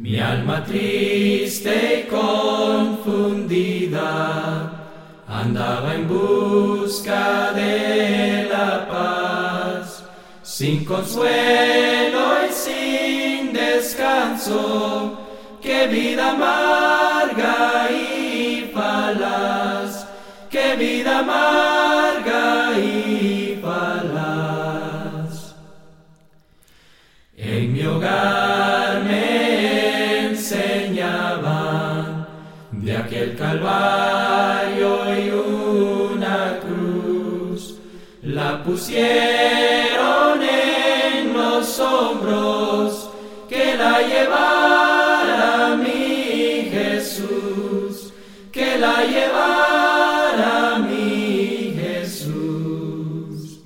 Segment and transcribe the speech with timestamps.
[0.00, 3.10] Mi alma triste y confundida
[5.26, 10.04] andaba en busca de la paz,
[10.44, 15.18] sin consuelo y sin descanso,
[15.60, 20.06] qué vida amarga y falaz,
[20.48, 25.56] qué vida amarga y falaz.
[27.36, 28.47] En mi hogar
[32.88, 37.76] de aquel calvario y una cruz,
[38.22, 43.10] la pusieron en los hombros
[43.46, 48.14] que la llevara mi Jesús,
[48.50, 53.60] que la llevara mi Jesús.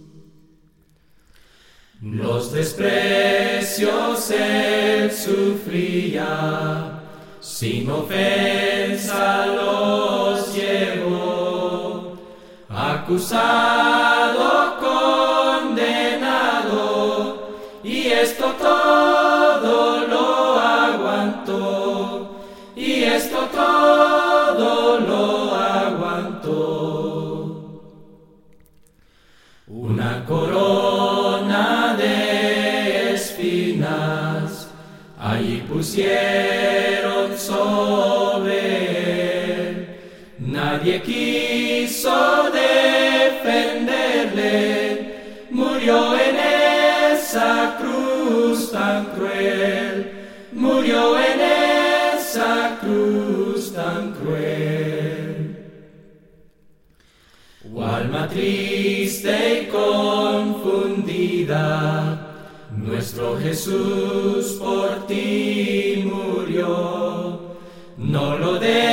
[2.01, 7.02] Los desprecios él sufría,
[7.43, 12.17] sin ofensa los llevó,
[12.69, 14.45] acusado,
[15.59, 16.29] condenado,
[17.83, 22.31] y esto todo lo aguantó,
[22.77, 26.53] y esto todo lo aguantó.
[29.67, 34.69] Una corona de espinas
[35.19, 36.92] allí pusieron
[40.83, 46.37] Nadie quiso defenderle, murió en
[47.15, 50.11] esa cruz tan cruel,
[50.51, 51.41] murió en
[52.19, 55.57] esa cruz tan cruel.
[57.73, 61.61] Oh alma triste y confundida,
[62.77, 67.53] nuestro Jesús por ti murió.
[67.97, 68.92] No lo dejes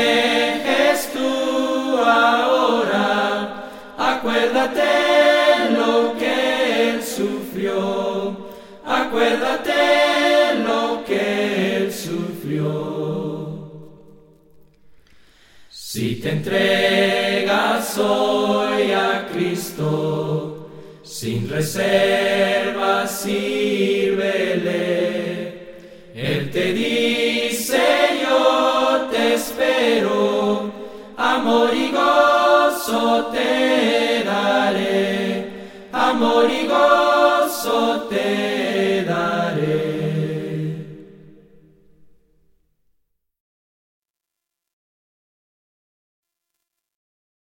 [4.69, 8.37] acuérdate lo que Él sufrió,
[8.85, 9.73] acuérdate
[10.65, 13.69] lo que Él sufrió.
[15.69, 20.69] Si te entregas hoy a Cristo,
[21.03, 24.69] sin reservas sírvele.
[26.13, 27.79] Él te dice
[28.21, 30.71] yo te espero,
[31.17, 33.78] amor y gozo te
[36.19, 38.58] daré, amor y gozo te